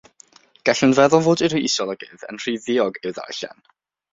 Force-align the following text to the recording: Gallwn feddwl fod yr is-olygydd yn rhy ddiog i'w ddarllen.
Gallwn 0.69 0.95
feddwl 0.99 1.21
fod 1.27 1.43
yr 1.49 1.55
is-olygydd 1.59 2.27
yn 2.31 2.41
rhy 2.45 2.55
ddiog 2.65 3.01
i'w 3.05 3.17
ddarllen. 3.19 3.63